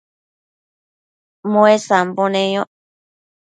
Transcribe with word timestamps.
muesambo 1.51 2.23
neyoc 2.33 2.71